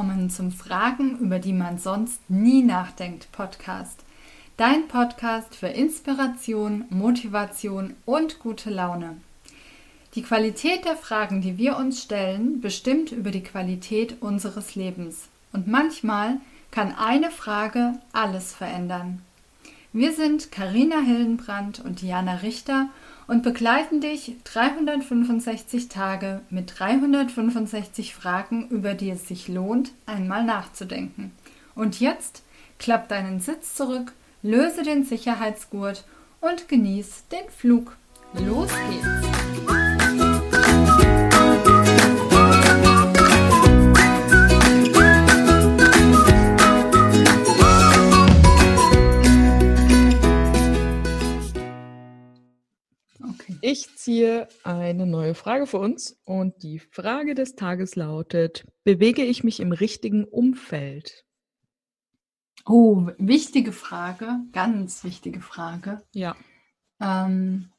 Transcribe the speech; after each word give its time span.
willkommen 0.00 0.30
zum 0.30 0.50
Fragen, 0.50 1.18
über 1.18 1.38
die 1.38 1.52
man 1.52 1.76
sonst 1.76 2.22
nie 2.30 2.62
nachdenkt 2.62 3.30
Podcast. 3.32 4.02
Dein 4.56 4.88
Podcast 4.88 5.54
für 5.54 5.66
Inspiration, 5.66 6.86
Motivation 6.88 7.92
und 8.06 8.38
gute 8.38 8.70
Laune. 8.70 9.18
Die 10.14 10.22
Qualität 10.22 10.86
der 10.86 10.96
Fragen, 10.96 11.42
die 11.42 11.58
wir 11.58 11.76
uns 11.76 12.02
stellen, 12.02 12.62
bestimmt 12.62 13.12
über 13.12 13.30
die 13.30 13.42
Qualität 13.42 14.22
unseres 14.22 14.74
Lebens. 14.74 15.28
Und 15.52 15.68
manchmal 15.68 16.38
kann 16.70 16.94
eine 16.94 17.30
Frage 17.30 17.98
alles 18.14 18.54
verändern. 18.54 19.20
Wir 19.92 20.14
sind 20.14 20.50
Karina 20.50 21.00
Hildenbrand 21.00 21.78
und 21.80 22.00
Diana 22.00 22.36
Richter 22.36 22.88
und 23.30 23.44
begleiten 23.44 24.00
dich 24.00 24.34
365 24.42 25.88
Tage 25.88 26.40
mit 26.50 26.80
365 26.80 28.12
Fragen, 28.12 28.66
über 28.70 28.94
die 28.94 29.08
es 29.08 29.28
sich 29.28 29.46
lohnt, 29.46 29.92
einmal 30.04 30.42
nachzudenken. 30.42 31.30
Und 31.76 32.00
jetzt 32.00 32.42
klapp 32.80 33.08
deinen 33.08 33.38
Sitz 33.38 33.76
zurück, 33.76 34.14
löse 34.42 34.82
den 34.82 35.04
Sicherheitsgurt 35.04 36.04
und 36.40 36.66
genieß 36.66 37.28
den 37.30 37.48
Flug. 37.56 37.96
Los 38.34 38.72
geht's! 38.90 39.49
Ich 53.60 53.96
ziehe 53.96 54.48
eine 54.64 55.06
neue 55.06 55.34
Frage 55.34 55.66
für 55.66 55.78
uns 55.78 56.20
und 56.24 56.62
die 56.62 56.78
Frage 56.78 57.34
des 57.34 57.54
Tages 57.54 57.96
lautet, 57.96 58.66
bewege 58.84 59.22
ich 59.22 59.44
mich 59.44 59.60
im 59.60 59.72
richtigen 59.72 60.24
Umfeld? 60.24 61.26
Oh, 62.66 63.08
wichtige 63.18 63.72
Frage, 63.72 64.40
ganz 64.52 65.04
wichtige 65.04 65.40
Frage. 65.40 66.02
Ja. 66.12 66.36
Ähm, 67.00 67.70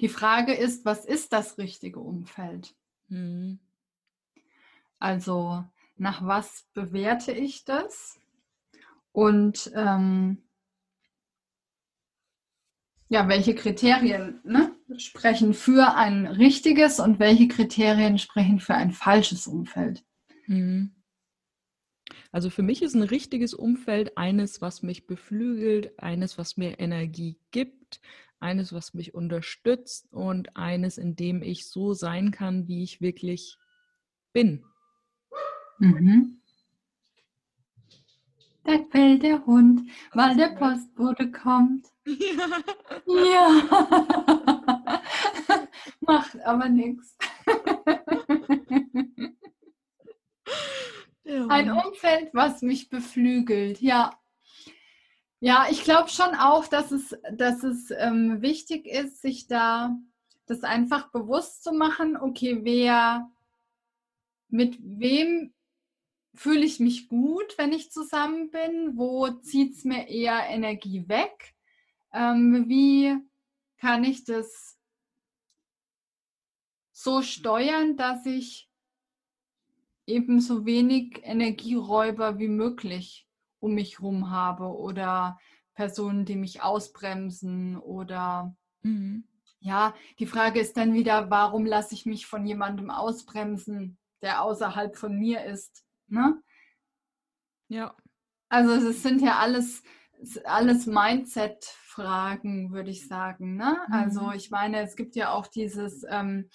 die 0.00 0.08
Frage 0.08 0.54
ist, 0.54 0.84
was 0.84 1.04
ist 1.04 1.32
das 1.32 1.58
richtige 1.58 2.00
Umfeld? 2.00 2.74
Mhm. 3.08 3.58
Also 4.98 5.64
nach 5.96 6.24
was 6.24 6.66
bewerte 6.74 7.32
ich 7.32 7.64
das? 7.64 8.18
Und 9.12 9.70
ähm, 9.74 10.42
ja, 13.12 13.28
welche 13.28 13.54
Kriterien 13.54 14.40
ne, 14.42 14.74
sprechen 14.96 15.52
für 15.52 15.96
ein 15.96 16.26
richtiges 16.26 16.98
und 16.98 17.18
welche 17.18 17.46
Kriterien 17.46 18.16
sprechen 18.18 18.58
für 18.58 18.74
ein 18.74 18.90
falsches 18.90 19.46
Umfeld? 19.46 20.02
Mhm. 20.46 20.92
Also 22.30 22.48
für 22.48 22.62
mich 22.62 22.80
ist 22.80 22.94
ein 22.94 23.02
richtiges 23.02 23.52
Umfeld 23.52 24.16
eines, 24.16 24.62
was 24.62 24.82
mich 24.82 25.06
beflügelt, 25.06 25.98
eines, 25.98 26.38
was 26.38 26.56
mir 26.56 26.80
Energie 26.80 27.38
gibt, 27.50 28.00
eines, 28.40 28.72
was 28.72 28.94
mich 28.94 29.12
unterstützt 29.12 30.10
und 30.10 30.56
eines, 30.56 30.96
in 30.96 31.14
dem 31.14 31.42
ich 31.42 31.66
so 31.66 31.92
sein 31.92 32.30
kann, 32.30 32.66
wie 32.66 32.82
ich 32.82 33.02
wirklich 33.02 33.58
bin. 34.32 34.64
Mhm. 35.78 36.40
Da 38.64 38.78
fällt 38.90 39.22
der 39.22 39.44
Hund, 39.44 39.90
weil 40.12 40.36
der 40.36 40.50
Postbote 40.50 41.30
kommt. 41.32 41.86
Ja. 42.06 42.48
ja. 43.06 45.02
Macht 46.00 46.40
aber 46.44 46.68
nichts. 46.68 47.16
Ein 51.48 51.70
Umfeld, 51.70 52.30
was 52.32 52.62
mich 52.62 52.88
beflügelt, 52.88 53.80
ja. 53.80 54.18
Ja, 55.40 55.66
ich 55.70 55.82
glaube 55.82 56.08
schon 56.08 56.34
auch, 56.36 56.68
dass 56.68 56.92
es, 56.92 57.16
dass 57.32 57.64
es 57.64 57.90
ähm, 57.90 58.42
wichtig 58.42 58.86
ist, 58.86 59.22
sich 59.22 59.48
da 59.48 59.96
das 60.46 60.62
einfach 60.62 61.10
bewusst 61.10 61.64
zu 61.64 61.72
machen, 61.72 62.16
okay, 62.16 62.60
wer, 62.62 63.28
mit 64.48 64.78
wem 64.80 65.52
fühle 66.34 66.64
ich 66.64 66.80
mich 66.80 67.08
gut, 67.08 67.56
wenn 67.58 67.72
ich 67.72 67.90
zusammen 67.90 68.50
bin? 68.50 68.96
Wo 68.96 69.28
zieht 69.28 69.74
es 69.76 69.84
mir 69.84 70.08
eher 70.08 70.48
Energie 70.48 71.08
weg? 71.08 71.54
Ähm, 72.12 72.68
wie 72.68 73.16
kann 73.78 74.04
ich 74.04 74.24
das 74.24 74.78
so 76.92 77.22
steuern, 77.22 77.96
dass 77.96 78.24
ich 78.26 78.70
eben 80.06 80.40
so 80.40 80.64
wenig 80.64 81.20
Energieräuber 81.24 82.38
wie 82.38 82.48
möglich 82.48 83.28
um 83.60 83.74
mich 83.74 83.98
herum 83.98 84.30
habe 84.30 84.76
oder 84.76 85.38
Personen, 85.74 86.24
die 86.24 86.36
mich 86.36 86.62
ausbremsen 86.62 87.76
oder 87.78 88.54
mhm. 88.82 89.24
ja, 89.60 89.94
die 90.18 90.26
Frage 90.26 90.60
ist 90.60 90.76
dann 90.76 90.94
wieder, 90.94 91.30
warum 91.30 91.64
lasse 91.64 91.94
ich 91.94 92.04
mich 92.04 92.26
von 92.26 92.46
jemandem 92.46 92.90
ausbremsen, 92.90 93.98
der 94.20 94.42
außerhalb 94.42 94.96
von 94.96 95.18
mir 95.18 95.44
ist? 95.44 95.84
Ne? 96.12 96.40
Ja. 97.68 97.96
Also 98.48 98.72
es 98.72 99.02
sind 99.02 99.22
ja 99.22 99.38
alles, 99.38 99.82
alles 100.44 100.86
Mindset-Fragen, 100.86 102.70
würde 102.70 102.90
ich 102.90 103.08
sagen. 103.08 103.56
Ne? 103.56 103.78
Also, 103.90 104.20
mhm. 104.20 104.26
Also 104.26 104.36
ich 104.36 104.50
meine, 104.50 104.82
es 104.82 104.94
gibt 104.94 105.16
ja 105.16 105.32
auch 105.32 105.46
dieses, 105.46 106.04
ähm, 106.08 106.50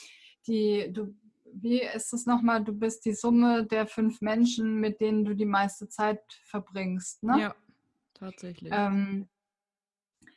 die, 0.46 0.94
du, 0.94 1.16
wie 1.46 1.82
ist 1.82 2.14
es 2.14 2.28
nochmal, 2.28 2.64
du 2.64 2.72
bist 2.72 3.04
die 3.06 3.14
Summe 3.14 3.66
der 3.66 3.88
fünf 3.88 4.22
Menschen, 4.22 4.80
mit 4.80 5.02
denen 5.02 5.26
du 5.26 5.36
die 5.36 5.46
meiste 5.46 5.90
Zeit 5.90 6.22
verbringst. 6.44 7.24
Ne? 7.24 7.42
Ja, 7.42 7.56
tatsächlich. 8.14 8.72
Ähm, 8.72 9.28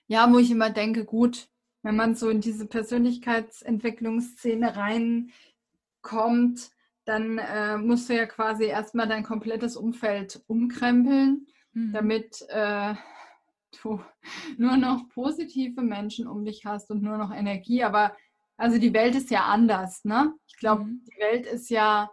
ja, 0.06 0.32
wo 0.32 0.38
ich 0.38 0.50
immer 0.50 0.70
denke, 0.70 1.04
gut, 1.04 1.50
wenn 1.82 1.96
man 1.96 2.14
so 2.14 2.30
in 2.30 2.40
diese 2.40 2.66
Persönlichkeitsentwicklungsszene 2.66 4.76
reinkommt, 4.76 6.70
dann 7.04 7.38
äh, 7.38 7.76
musst 7.78 8.08
du 8.08 8.16
ja 8.16 8.26
quasi 8.26 8.64
erstmal 8.64 9.08
dein 9.08 9.24
komplettes 9.24 9.76
Umfeld 9.76 10.42
umkrempeln, 10.46 11.46
mhm. 11.72 11.92
damit 11.92 12.44
äh, 12.48 12.94
du 13.82 14.00
nur 14.58 14.76
noch 14.76 15.08
positive 15.08 15.82
Menschen 15.82 16.26
um 16.26 16.44
dich 16.44 16.64
hast 16.64 16.90
und 16.90 17.02
nur 17.02 17.18
noch 17.18 17.32
Energie. 17.32 17.82
Aber 17.82 18.16
also 18.56 18.78
die 18.78 18.92
Welt 18.92 19.14
ist 19.14 19.30
ja 19.30 19.46
anders, 19.46 20.04
ne? 20.04 20.34
Ich 20.46 20.56
glaube, 20.56 20.84
mhm. 20.84 21.04
die 21.06 21.20
Welt 21.20 21.46
ist 21.46 21.70
ja 21.70 22.10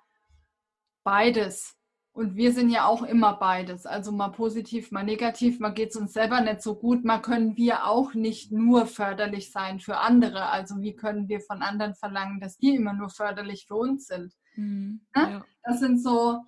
beides. 1.04 1.78
Und 2.14 2.36
wir 2.36 2.52
sind 2.52 2.72
ja 2.72 2.88
auch 2.88 3.04
immer 3.04 3.38
beides. 3.38 3.86
Also 3.86 4.12
mal 4.12 4.30
positiv, 4.30 4.90
mal 4.92 5.04
negativ. 5.04 5.60
Mal 5.60 5.70
geht 5.70 5.92
es 5.92 5.96
uns 5.98 6.14
selber 6.14 6.42
nicht 6.42 6.64
so 6.64 6.74
gut. 6.74 7.06
Mal 7.06 7.20
können 7.20 7.56
wir 7.58 7.86
auch 7.86 8.16
nicht 8.16 8.52
nur 8.52 8.88
förderlich 8.88 9.52
sein 9.52 9.80
für 9.80 10.00
andere. 10.00 10.48
Also 10.48 10.82
wie 10.82 10.96
können 10.96 11.30
wir 11.30 11.42
von 11.42 11.62
anderen 11.62 11.94
verlangen, 11.94 12.40
dass 12.40 12.58
die 12.58 12.74
immer 12.74 12.94
nur 12.94 13.12
förderlich 13.12 13.66
für 13.68 13.76
uns 13.76 14.08
sind? 14.08 14.34
Mhm, 14.58 15.02
ja. 15.16 15.46
Das 15.64 15.80
sind 15.80 16.02
so, 16.02 16.44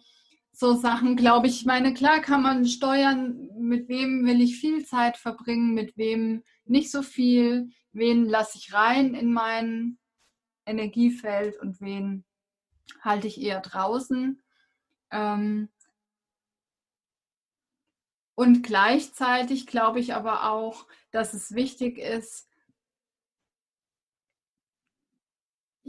so 0.51 0.73
Sachen, 0.75 1.15
glaube 1.15 1.47
ich. 1.47 1.61
Ich 1.61 1.65
meine, 1.65 1.93
klar 1.93 2.19
kann 2.19 2.41
man 2.41 2.65
steuern, 2.65 3.49
mit 3.57 3.87
wem 3.87 4.25
will 4.25 4.41
ich 4.41 4.59
viel 4.59 4.85
Zeit 4.85 5.17
verbringen, 5.17 5.73
mit 5.73 5.95
wem 5.97 6.43
nicht 6.65 6.91
so 6.91 7.01
viel, 7.01 7.69
wen 7.91 8.25
lasse 8.25 8.57
ich 8.57 8.73
rein 8.73 9.13
in 9.13 9.31
mein 9.31 9.97
Energiefeld 10.65 11.59
und 11.59 11.79
wen 11.81 12.25
halte 13.01 13.27
ich 13.27 13.41
eher 13.41 13.61
draußen. 13.61 14.41
Ähm 15.11 15.69
und 18.35 18.63
gleichzeitig 18.63 19.67
glaube 19.67 19.99
ich 19.99 20.13
aber 20.13 20.49
auch, 20.49 20.87
dass 21.11 21.33
es 21.33 21.53
wichtig 21.53 21.97
ist, 21.97 22.48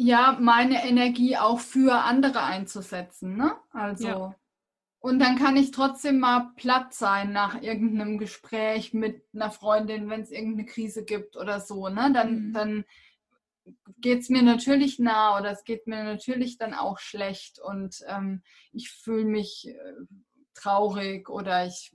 ja, 0.02 0.38
meine 0.40 0.82
Energie 0.86 1.36
auch 1.36 1.60
für 1.60 1.92
andere 2.04 2.42
einzusetzen. 2.42 3.36
Ne? 3.36 3.52
Also. 3.70 4.08
Ja. 4.08 4.34
Und 4.98 5.18
dann 5.18 5.36
kann 5.36 5.56
ich 5.56 5.70
trotzdem 5.70 6.20
mal 6.20 6.52
platt 6.56 6.94
sein 6.94 7.32
nach 7.32 7.60
irgendeinem 7.60 8.18
Gespräch 8.18 8.92
mit 8.94 9.22
einer 9.34 9.50
Freundin, 9.50 10.08
wenn 10.08 10.22
es 10.22 10.30
irgendeine 10.30 10.66
Krise 10.66 11.04
gibt 11.04 11.36
oder 11.36 11.60
so. 11.60 11.88
Ne? 11.88 12.10
Dann, 12.14 12.48
mhm. 12.48 12.52
dann 12.52 12.84
geht 13.98 14.20
es 14.20 14.30
mir 14.30 14.42
natürlich 14.42 14.98
nah 14.98 15.38
oder 15.38 15.50
es 15.50 15.64
geht 15.64 15.86
mir 15.86 16.02
natürlich 16.02 16.56
dann 16.56 16.74
auch 16.74 16.98
schlecht 16.98 17.58
und 17.58 18.02
ähm, 18.08 18.42
ich 18.72 18.90
fühle 18.90 19.24
mich 19.26 19.68
äh, 19.68 19.92
traurig 20.54 21.28
oder 21.28 21.66
ich 21.66 21.94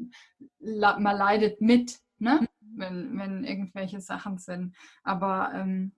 man 0.59 1.17
leidet 1.17 1.59
mit, 1.59 1.99
ne? 2.17 2.41
Mhm. 2.41 2.79
wenn, 2.79 3.17
wenn 3.17 3.43
irgendwelche 3.43 3.99
Sachen 3.99 4.37
sind. 4.37 4.75
Aber 5.03 5.51
ähm, 5.53 5.91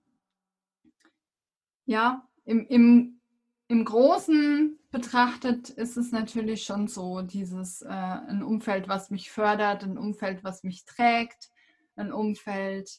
ja, 1.88 2.28
im, 2.44 2.66
im, 2.66 3.20
im 3.66 3.84
Großen 3.84 4.78
betrachtet 4.90 5.70
ist 5.70 5.96
es 5.96 6.12
natürlich 6.12 6.64
schon 6.64 6.86
so, 6.86 7.22
dieses 7.22 7.80
äh, 7.80 7.88
ein 7.88 8.42
Umfeld, 8.42 8.88
was 8.88 9.10
mich 9.10 9.30
fördert, 9.30 9.84
ein 9.84 9.96
Umfeld, 9.96 10.44
was 10.44 10.64
mich 10.64 10.84
trägt, 10.84 11.50
ein 11.96 12.12
Umfeld, 12.12 12.90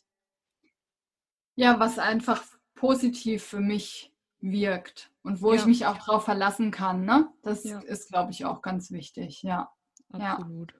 ja, 1.56 1.80
was 1.80 2.00
einfach 2.00 2.44
positiv 2.74 3.44
für 3.44 3.60
mich 3.60 4.12
wirkt 4.40 5.12
und 5.22 5.44
wo 5.44 5.54
ja. 5.54 5.60
ich 5.60 5.68
mich 5.68 5.86
auch 5.86 5.98
drauf 5.98 6.26
verlassen 6.26 6.72
kann. 6.72 7.06
Ne? 7.06 7.28
Das 7.44 7.66
ja. 7.66 7.80
ist, 7.82 8.10
glaube 8.10 8.32
ich, 8.32 8.46
auch 8.46 8.64
ganz 8.64 8.90
wichtig. 8.90 9.44
Ja. 9.44 9.72
Absolut. 10.12 10.72
Ja. 10.72 10.80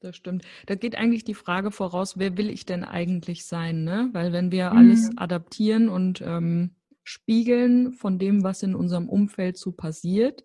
Das 0.00 0.16
stimmt. 0.16 0.44
Da 0.66 0.74
geht 0.74 0.94
eigentlich 0.94 1.24
die 1.24 1.34
Frage 1.34 1.70
voraus, 1.70 2.18
wer 2.18 2.36
will 2.36 2.50
ich 2.50 2.66
denn 2.66 2.84
eigentlich 2.84 3.46
sein? 3.46 3.84
Ne? 3.84 4.10
Weil 4.12 4.34
wenn 4.34 4.52
wir 4.52 4.72
mhm. 4.72 4.76
alles 4.76 5.10
adaptieren 5.16 5.88
und 5.88 6.20
ähm, 6.20 6.76
spiegeln 7.06 7.92
von 7.92 8.18
dem, 8.18 8.42
was 8.42 8.62
in 8.62 8.74
unserem 8.74 9.08
Umfeld 9.08 9.56
so 9.56 9.72
passiert, 9.72 10.44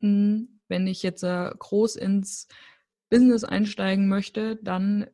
hm, 0.00 0.60
wenn 0.68 0.86
ich 0.86 1.02
jetzt 1.02 1.22
äh, 1.22 1.50
groß 1.56 1.96
ins 1.96 2.48
Business 3.10 3.44
einsteigen 3.44 4.08
möchte, 4.08 4.56
dann 4.56 5.06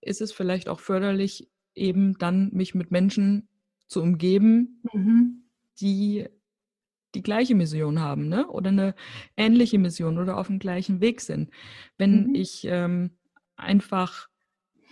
ist 0.00 0.20
es 0.20 0.32
vielleicht 0.32 0.68
auch 0.68 0.80
förderlich, 0.80 1.50
eben 1.74 2.16
dann 2.18 2.50
mich 2.52 2.74
mit 2.74 2.90
Menschen 2.90 3.48
zu 3.86 4.02
umgeben, 4.02 4.82
mhm. 4.92 5.44
die 5.80 6.26
die 7.14 7.22
gleiche 7.22 7.54
Mission 7.54 8.00
haben, 8.00 8.28
ne? 8.28 8.46
Oder 8.48 8.68
eine 8.68 8.94
ähnliche 9.36 9.78
Mission 9.78 10.18
oder 10.18 10.36
auf 10.36 10.48
dem 10.48 10.58
gleichen 10.58 11.00
Weg 11.00 11.20
sind. 11.20 11.50
Wenn 11.96 12.28
mhm. 12.28 12.34
ich 12.34 12.64
ähm, 12.64 13.10
einfach 13.56 14.28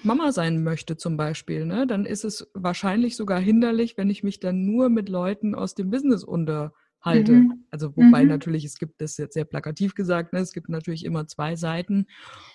Mama 0.05 0.33
sein 0.33 0.63
möchte 0.63 0.97
zum 0.97 1.17
Beispiel, 1.17 1.65
ne, 1.65 1.87
dann 1.87 2.05
ist 2.05 2.25
es 2.25 2.51
wahrscheinlich 2.55 3.17
sogar 3.17 3.41
hinderlich, 3.41 3.97
wenn 3.97 4.11
ich 4.11 4.23
mich 4.23 4.41
dann 4.41 4.65
nur 4.65 4.89
mit 4.89 5.09
Leuten 5.09 5.55
aus 5.55 5.75
dem 5.75 5.91
Business 5.91 6.23
unterhalte. 6.23 7.33
Mhm. 7.33 7.65
Also 7.71 7.97
wobei 7.97 8.23
mhm. 8.23 8.29
natürlich, 8.29 8.65
es 8.65 8.79
gibt 8.79 9.01
das 9.01 9.17
jetzt 9.17 9.35
sehr 9.35 9.45
plakativ 9.45 9.95
gesagt, 9.95 10.33
ne, 10.33 10.41
es 10.41 10.53
gibt 10.53 10.69
natürlich 10.69 11.05
immer 11.05 11.27
zwei 11.27 11.57
Seiten. 11.57 12.07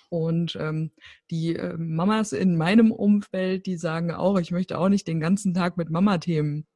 Und 0.08 0.56
ähm, 0.60 0.92
die 1.30 1.56
äh, 1.56 1.76
Mamas 1.76 2.32
in 2.32 2.56
meinem 2.56 2.92
Umfeld, 2.92 3.66
die 3.66 3.76
sagen 3.76 4.12
auch, 4.12 4.38
ich 4.38 4.52
möchte 4.52 4.78
auch 4.78 4.88
nicht 4.88 5.08
den 5.08 5.20
ganzen 5.20 5.52
Tag 5.52 5.76
mit 5.76 5.90
Mama-Themen 5.90 6.66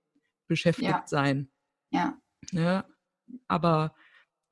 beschäftigt 0.49 0.91
ja. 0.91 1.03
sein. 1.07 1.49
Ja. 1.91 2.19
Ja, 2.53 2.85
aber 3.49 3.95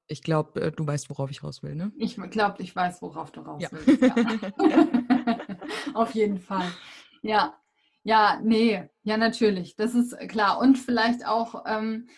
ich 0.06 0.22
glaube, 0.22 0.60
äh, 0.60 0.72
du 0.72 0.86
weißt, 0.86 1.10
worauf 1.10 1.30
ich 1.30 1.42
raus 1.42 1.62
will, 1.62 1.74
ne? 1.74 1.92
Ich 1.96 2.16
glaube, 2.16 2.62
ich 2.62 2.74
weiß, 2.74 3.02
worauf 3.02 3.30
du 3.32 3.40
raus 3.40 3.62
ja. 3.62 3.69
willst. 3.72 4.02
Ja. 4.02 4.88
Auf 5.94 6.14
jeden 6.14 6.38
Fall. 6.38 6.70
Ja, 7.22 7.56
ja, 8.04 8.40
nee, 8.42 8.88
ja, 9.04 9.16
natürlich. 9.16 9.76
Das 9.76 9.94
ist 9.94 10.19
klar. 10.28 10.58
Und 10.58 10.76
vielleicht 10.76 11.26
auch, 11.26 11.64
ähm, 11.66 12.08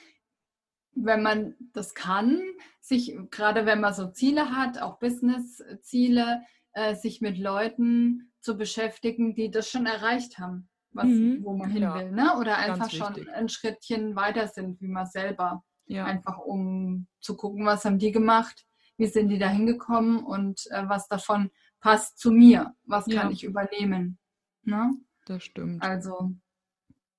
wenn 0.95 1.23
man 1.23 1.55
das 1.73 1.95
kann, 1.95 2.41
sich, 2.81 3.17
gerade 3.31 3.67
wenn 3.67 3.81
man 3.81 3.95
so 3.95 4.11
Ziele 4.11 4.51
hat, 4.57 4.81
auch 4.81 4.99
Business-Ziele, 4.99 6.43
äh, 6.73 6.95
sich 6.95 7.21
mit 7.21 7.39
Leuten 7.39 8.33
zu 8.41 8.57
beschäftigen, 8.57 9.35
die 9.35 9.51
das 9.51 9.69
schon 9.69 9.87
erreicht 9.87 10.39
haben, 10.39 10.69
was, 10.93 11.07
mhm. 11.07 11.45
wo 11.45 11.55
man 11.55 11.71
hin 11.71 11.83
ja. 11.83 11.95
will. 11.95 12.11
Ne? 12.11 12.37
Oder 12.39 12.59
einfach 12.59 12.91
schon 12.91 13.29
ein 13.31 13.49
Schrittchen 13.49 14.17
weiter 14.17 14.49
sind, 14.49 14.81
wie 14.81 14.89
man 14.89 15.07
selber. 15.07 15.65
Ja. 15.87 16.05
Einfach 16.05 16.39
um 16.39 17.07
zu 17.21 17.37
gucken, 17.37 17.67
was 17.67 17.85
haben 17.85 17.99
die 17.99 18.13
gemacht, 18.13 18.65
wie 18.97 19.07
sind 19.07 19.29
die 19.29 19.39
da 19.39 19.49
hingekommen 19.49 20.25
und 20.25 20.67
äh, 20.71 20.89
was 20.89 21.09
davon 21.09 21.51
passt 21.85 22.19
zu 22.19 22.31
mir, 22.31 22.75
was 22.87 23.07
ja. 23.07 23.21
kann 23.21 23.31
ich 23.31 23.45
übernehmen. 23.45 24.19
Ne? 24.63 24.95
Das 25.27 25.45
stimmt. 25.45 25.83
Also, 25.83 26.33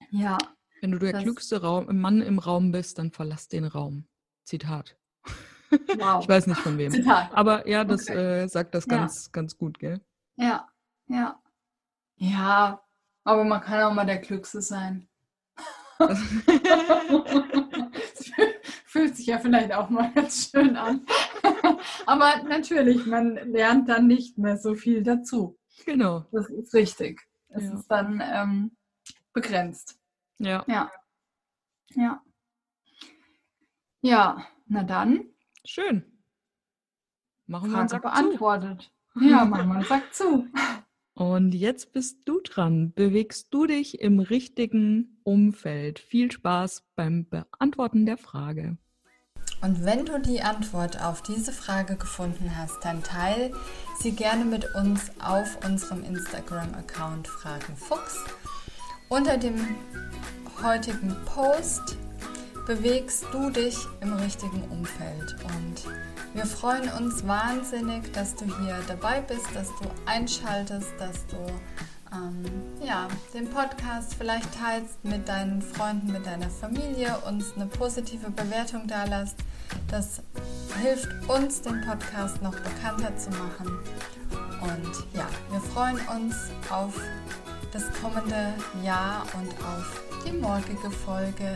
ja. 0.09 0.39
Wenn 0.81 0.91
du 0.91 0.97
der 0.97 1.13
das, 1.13 1.21
klügste 1.21 1.61
Raum, 1.61 1.85
Mann 2.01 2.21
im 2.21 2.39
Raum 2.39 2.71
bist, 2.71 2.97
dann 2.97 3.11
verlass 3.11 3.47
den 3.47 3.65
Raum. 3.65 4.07
Zitat. 4.43 4.97
Wow. 5.97 6.15
Ich 6.23 6.29
weiß 6.29 6.47
nicht 6.47 6.59
von 6.59 6.79
wem. 6.79 6.91
Zitat. 6.91 7.31
Aber 7.33 7.67
ja, 7.67 7.83
das 7.83 8.09
okay. 8.09 8.43
äh, 8.43 8.47
sagt 8.47 8.73
das 8.73 8.87
ganz, 8.87 9.25
ja. 9.25 9.31
ganz 9.33 9.55
gut, 9.55 9.77
gell? 9.77 10.01
Ja, 10.35 10.67
ja. 11.07 11.39
Ja, 12.15 12.81
aber 13.23 13.43
man 13.43 13.61
kann 13.61 13.83
auch 13.83 13.93
mal 13.93 14.05
der 14.05 14.21
Klügste 14.21 14.61
sein. 14.61 15.07
Fühlt 18.95 19.17
sich 19.17 19.25
ja 19.25 19.39
vielleicht 19.39 19.73
auch 19.73 19.89
mal 19.89 20.09
ganz 20.15 20.51
schön 20.51 20.77
an. 20.77 21.05
Aber 22.05 22.41
natürlich, 22.43 23.05
man 23.05 23.35
lernt 23.51 23.89
dann 23.89 24.07
nicht 24.07 24.37
mehr 24.37 24.55
so 24.55 24.73
viel 24.73 25.03
dazu. 25.03 25.59
Genau. 25.85 26.25
Das 26.31 26.49
ist 26.49 26.73
richtig. 26.73 27.19
Es 27.49 27.63
ja. 27.63 27.73
ist 27.73 27.87
dann 27.89 28.23
ähm, 28.23 28.77
begrenzt. 29.33 29.99
Ja. 30.37 30.63
Ja. 30.69 30.89
Ja. 31.89 32.23
Ja, 33.99 34.47
na 34.67 34.83
dann. 34.83 35.25
Schön. 35.65 36.05
Machen 37.47 37.71
wir 37.71 37.89
Sack 37.89 38.01
beantwortet. 38.01 38.93
Zu. 39.11 39.19
Ja, 39.25 39.43
machen 39.43 39.67
wir 39.67 39.75
einen 39.75 39.83
Sack 39.83 40.13
zu. 40.13 40.47
Und 41.15 41.53
jetzt 41.53 41.91
bist 41.91 42.21
du 42.23 42.39
dran. 42.39 42.93
Bewegst 42.93 43.53
du 43.53 43.65
dich 43.65 43.99
im 43.99 44.21
richtigen 44.21 45.19
Umfeld? 45.23 45.99
Viel 45.99 46.31
Spaß 46.31 46.85
beim 46.95 47.27
Beantworten 47.27 48.05
der 48.05 48.17
Frage. 48.17 48.77
Und 49.61 49.83
wenn 49.83 50.05
du 50.05 50.19
die 50.19 50.41
Antwort 50.41 51.01
auf 51.01 51.21
diese 51.21 51.51
Frage 51.51 51.95
gefunden 51.95 52.51
hast, 52.57 52.83
dann 52.83 53.01
teile 53.03 53.51
sie 53.99 54.11
gerne 54.11 54.45
mit 54.45 54.75
uns 54.75 55.11
auf 55.19 55.57
unserem 55.65 56.03
Instagram-Account 56.03 57.27
Fragenfuchs. 57.27 58.17
Unter 59.09 59.37
dem 59.37 59.75
heutigen 60.61 61.15
Post 61.25 61.97
bewegst 62.65 63.25
du 63.31 63.49
dich 63.49 63.77
im 64.01 64.13
richtigen 64.13 64.63
Umfeld. 64.69 65.35
Und 65.43 65.83
wir 66.33 66.45
freuen 66.45 66.89
uns 66.93 67.25
wahnsinnig, 67.25 68.11
dass 68.13 68.35
du 68.35 68.45
hier 68.45 68.79
dabei 68.87 69.21
bist, 69.21 69.47
dass 69.53 69.67
du 69.67 69.89
einschaltest, 70.05 70.89
dass 70.97 71.25
du 71.27 71.37
ähm, 72.15 72.45
ja, 72.85 73.07
den 73.33 73.49
Podcast 73.49 74.15
vielleicht 74.15 74.53
teilst 74.57 75.03
mit 75.03 75.27
deinen 75.27 75.61
Freunden, 75.61 76.11
mit 76.11 76.25
deiner 76.25 76.49
Familie, 76.49 77.17
uns 77.27 77.53
eine 77.55 77.65
positive 77.65 78.29
Bewertung 78.31 78.87
da 78.87 79.03
lässt. 79.05 79.37
Das 79.89 80.21
hilft 80.81 81.07
uns, 81.27 81.61
den 81.61 81.81
Podcast 81.81 82.41
noch 82.41 82.55
bekannter 82.55 83.15
zu 83.17 83.29
machen. 83.31 83.79
Und 84.61 85.05
ja, 85.13 85.27
wir 85.51 85.59
freuen 85.59 85.99
uns 86.15 86.35
auf 86.69 86.93
das 87.71 87.83
kommende 88.01 88.53
Jahr 88.83 89.23
und 89.33 89.49
auf 89.65 90.03
die 90.25 90.33
morgige 90.33 90.89
Folge. 90.89 91.55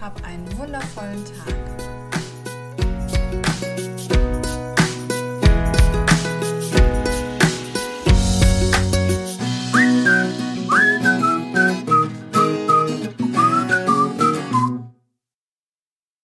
Hab 0.00 0.24
einen 0.24 0.58
wundervollen 0.58 1.24
Tag. 1.24 1.88